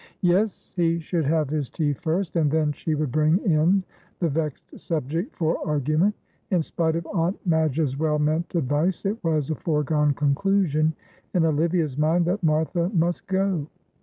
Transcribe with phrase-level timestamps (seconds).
[0.23, 3.83] Yes, he should have his tea first, and then she would bring in
[4.17, 6.15] the vexed subject for argument;
[6.49, 10.95] in spite of Aunt Madge's well meant advice, it was a foregone conclusion
[11.35, 13.67] in Olivia's mind that Martha must go.